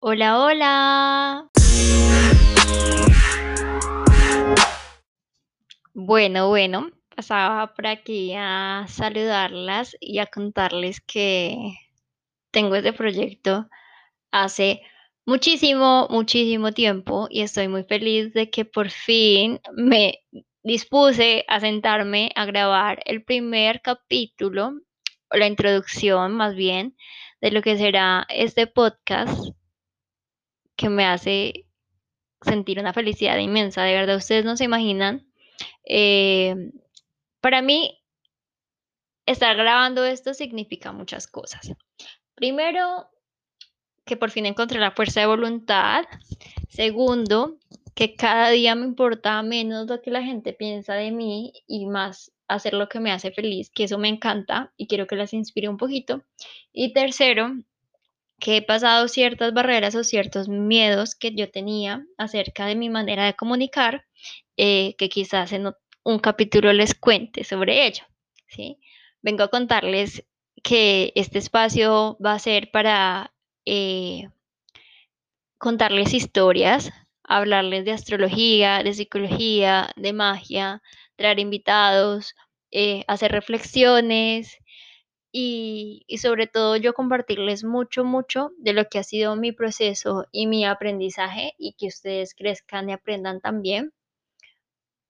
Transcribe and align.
Hola, 0.00 0.38
hola. 0.38 1.50
Bueno, 5.92 6.48
bueno, 6.48 6.92
pasaba 7.16 7.74
por 7.74 7.88
aquí 7.88 8.32
a 8.36 8.86
saludarlas 8.88 9.96
y 9.98 10.20
a 10.20 10.26
contarles 10.26 11.00
que 11.00 11.56
tengo 12.52 12.76
este 12.76 12.92
proyecto 12.92 13.68
hace 14.30 14.82
muchísimo, 15.26 16.06
muchísimo 16.10 16.70
tiempo 16.70 17.26
y 17.28 17.40
estoy 17.40 17.66
muy 17.66 17.82
feliz 17.82 18.32
de 18.32 18.50
que 18.50 18.64
por 18.64 18.90
fin 18.90 19.60
me 19.72 20.20
dispuse 20.62 21.44
a 21.48 21.58
sentarme 21.58 22.30
a 22.36 22.44
grabar 22.44 23.02
el 23.04 23.24
primer 23.24 23.82
capítulo, 23.82 24.74
o 25.30 25.36
la 25.36 25.48
introducción 25.48 26.36
más 26.36 26.54
bien, 26.54 26.96
de 27.40 27.50
lo 27.50 27.62
que 27.62 27.76
será 27.76 28.26
este 28.28 28.68
podcast 28.68 29.57
que 30.78 30.88
me 30.88 31.04
hace 31.04 31.66
sentir 32.40 32.78
una 32.78 32.94
felicidad 32.94 33.36
inmensa. 33.36 33.82
De 33.82 33.94
verdad, 33.94 34.16
ustedes 34.16 34.44
no 34.44 34.56
se 34.56 34.64
imaginan. 34.64 35.26
Eh, 35.84 36.54
para 37.40 37.60
mí, 37.62 38.00
estar 39.26 39.56
grabando 39.56 40.04
esto 40.04 40.32
significa 40.34 40.92
muchas 40.92 41.26
cosas. 41.26 41.72
Primero, 42.36 43.10
que 44.06 44.16
por 44.16 44.30
fin 44.30 44.46
encontré 44.46 44.78
la 44.78 44.92
fuerza 44.92 45.20
de 45.20 45.26
voluntad. 45.26 46.04
Segundo, 46.68 47.58
que 47.96 48.14
cada 48.14 48.50
día 48.50 48.76
me 48.76 48.86
importa 48.86 49.42
menos 49.42 49.88
lo 49.88 50.00
que 50.00 50.12
la 50.12 50.22
gente 50.22 50.52
piensa 50.52 50.94
de 50.94 51.10
mí 51.10 51.52
y 51.66 51.86
más 51.86 52.30
hacer 52.46 52.72
lo 52.72 52.88
que 52.88 53.00
me 53.00 53.10
hace 53.10 53.32
feliz, 53.32 53.68
que 53.68 53.84
eso 53.84 53.98
me 53.98 54.08
encanta 54.08 54.72
y 54.76 54.86
quiero 54.86 55.08
que 55.08 55.16
las 55.16 55.34
inspire 55.34 55.68
un 55.68 55.76
poquito. 55.76 56.22
Y 56.72 56.92
tercero, 56.92 57.50
que 58.38 58.58
he 58.58 58.62
pasado 58.62 59.08
ciertas 59.08 59.52
barreras 59.52 59.94
o 59.94 60.04
ciertos 60.04 60.48
miedos 60.48 61.14
que 61.14 61.34
yo 61.34 61.50
tenía 61.50 62.04
acerca 62.16 62.66
de 62.66 62.76
mi 62.76 62.88
manera 62.88 63.24
de 63.24 63.34
comunicar, 63.34 64.04
eh, 64.56 64.94
que 64.96 65.08
quizás 65.08 65.52
en 65.52 65.72
un 66.04 66.18
capítulo 66.18 66.72
les 66.72 66.94
cuente 66.94 67.44
sobre 67.44 67.86
ello. 67.86 68.04
¿sí? 68.46 68.78
Vengo 69.22 69.42
a 69.42 69.48
contarles 69.48 70.24
que 70.62 71.12
este 71.14 71.38
espacio 71.38 72.16
va 72.24 72.34
a 72.34 72.38
ser 72.38 72.70
para 72.70 73.32
eh, 73.64 74.28
contarles 75.58 76.14
historias, 76.14 76.92
hablarles 77.24 77.84
de 77.84 77.92
astrología, 77.92 78.82
de 78.82 78.94
psicología, 78.94 79.90
de 79.96 80.12
magia, 80.12 80.82
traer 81.16 81.40
invitados, 81.40 82.34
eh, 82.70 83.04
hacer 83.08 83.32
reflexiones 83.32 84.58
y, 85.32 86.04
sobre 86.20 86.46
todo 86.46 86.76
yo 86.76 86.94
compartirles 86.94 87.64
mucho, 87.64 88.04
mucho 88.04 88.50
de 88.58 88.72
lo 88.72 88.88
que 88.88 88.98
ha 88.98 89.02
sido 89.02 89.36
mi 89.36 89.52
proceso 89.52 90.26
y 90.32 90.46
mi 90.46 90.64
aprendizaje 90.64 91.54
y 91.58 91.74
que 91.74 91.86
ustedes 91.88 92.34
crezcan 92.34 92.88
y 92.88 92.92
aprendan 92.92 93.40
también, 93.40 93.92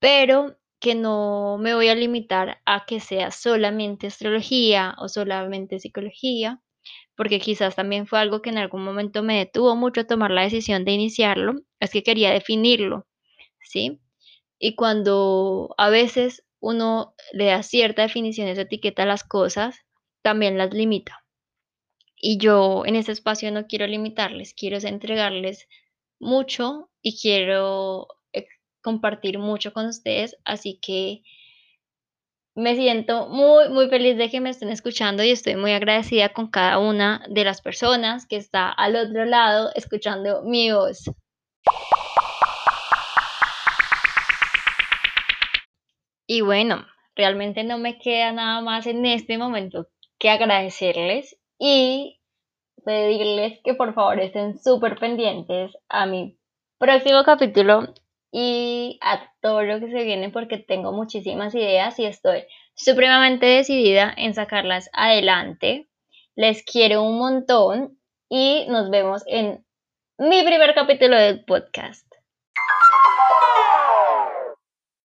pero 0.00 0.56
que 0.80 0.94
no 0.94 1.58
me 1.58 1.74
voy 1.74 1.88
a 1.88 1.94
limitar 1.94 2.60
a 2.64 2.84
que 2.86 3.00
sea 3.00 3.30
solamente 3.30 4.06
astrología 4.08 4.94
o 4.98 5.08
solamente 5.08 5.80
psicología, 5.80 6.60
porque 7.16 7.40
quizás 7.40 7.74
también 7.74 8.06
fue 8.06 8.20
algo 8.20 8.42
que 8.42 8.50
en 8.50 8.58
algún 8.58 8.84
momento 8.84 9.22
me 9.22 9.38
detuvo 9.38 9.74
mucho 9.76 10.02
a 10.02 10.06
tomar 10.06 10.30
la 10.30 10.42
decisión 10.42 10.84
de 10.84 10.92
iniciarlo, 10.92 11.54
es 11.80 11.90
que 11.90 12.02
quería 12.02 12.30
definirlo, 12.32 13.06
¿sí? 13.60 14.00
Y 14.58 14.76
cuando 14.76 15.74
a 15.78 15.90
veces 15.90 16.44
uno 16.60 17.14
le 17.32 17.46
da 17.46 17.62
cierta 17.62 18.02
definición, 18.02 18.48
esa 18.48 18.62
etiqueta 18.62 19.04
a 19.04 19.06
las 19.06 19.24
cosas, 19.24 19.84
también 20.28 20.58
las 20.58 20.74
limita. 20.74 21.24
Y 22.14 22.36
yo 22.36 22.82
en 22.84 22.96
este 22.96 23.12
espacio 23.12 23.50
no 23.50 23.66
quiero 23.66 23.86
limitarles, 23.86 24.52
quiero 24.52 24.76
entregarles 24.76 25.66
mucho 26.20 26.90
y 27.00 27.18
quiero 27.18 28.08
eh, 28.34 28.46
compartir 28.82 29.38
mucho 29.38 29.72
con 29.72 29.86
ustedes, 29.86 30.36
así 30.44 30.80
que 30.82 31.22
me 32.54 32.76
siento 32.76 33.28
muy, 33.28 33.70
muy 33.70 33.88
feliz 33.88 34.18
de 34.18 34.28
que 34.28 34.42
me 34.42 34.50
estén 34.50 34.68
escuchando 34.68 35.24
y 35.24 35.30
estoy 35.30 35.56
muy 35.56 35.72
agradecida 35.72 36.28
con 36.34 36.50
cada 36.50 36.78
una 36.78 37.24
de 37.30 37.44
las 37.44 37.62
personas 37.62 38.26
que 38.26 38.36
está 38.36 38.68
al 38.68 38.96
otro 38.96 39.24
lado 39.24 39.70
escuchando 39.74 40.42
mi 40.42 40.70
voz. 40.70 41.04
Y 46.26 46.42
bueno, 46.42 46.86
realmente 47.16 47.64
no 47.64 47.78
me 47.78 47.98
queda 47.98 48.30
nada 48.32 48.60
más 48.60 48.86
en 48.86 49.06
este 49.06 49.38
momento 49.38 49.88
que 50.18 50.30
agradecerles 50.30 51.38
y 51.58 52.20
pedirles 52.84 53.60
que 53.64 53.74
por 53.74 53.94
favor 53.94 54.20
estén 54.20 54.58
súper 54.58 54.98
pendientes 54.98 55.76
a 55.88 56.06
mi 56.06 56.36
próximo 56.78 57.22
capítulo 57.24 57.92
y 58.30 58.98
a 59.02 59.32
todo 59.40 59.62
lo 59.62 59.80
que 59.80 59.90
se 59.90 60.04
viene 60.04 60.30
porque 60.30 60.58
tengo 60.58 60.92
muchísimas 60.92 61.54
ideas 61.54 61.98
y 61.98 62.06
estoy 62.06 62.44
supremamente 62.74 63.46
decidida 63.46 64.12
en 64.16 64.34
sacarlas 64.34 64.90
adelante. 64.92 65.88
Les 66.34 66.62
quiero 66.62 67.02
un 67.02 67.18
montón 67.18 67.98
y 68.28 68.66
nos 68.68 68.90
vemos 68.90 69.24
en 69.26 69.64
mi 70.18 70.42
primer 70.42 70.74
capítulo 70.74 71.16
del 71.16 71.44
podcast. 71.44 72.07